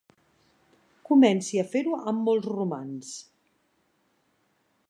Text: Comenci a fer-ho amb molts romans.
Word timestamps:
Comenci 1.09 1.61
a 1.63 1.67
fer-ho 1.75 1.99
amb 2.13 2.27
molts 2.31 2.51
romans. 2.57 3.15